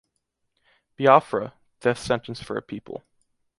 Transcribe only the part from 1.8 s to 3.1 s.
Death Sentence for a People.